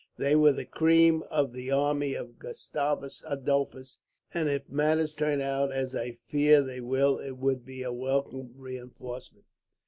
They 0.17 0.35
were 0.35 0.51
the 0.51 0.65
cream 0.65 1.21
of 1.29 1.53
the 1.53 1.69
army 1.69 2.15
of 2.15 2.39
Gustavus 2.39 3.23
Adolphus, 3.27 3.99
and 4.33 4.49
if 4.49 4.67
matters 4.67 5.13
turn 5.13 5.41
out 5.41 5.71
as 5.71 5.95
I 5.95 6.17
fear 6.27 6.63
they 6.63 6.81
will, 6.81 7.19
it 7.19 7.37
would 7.37 7.63
be 7.67 7.83
a 7.83 7.93
welcome 7.93 8.49
reinforcement.' 8.55 9.45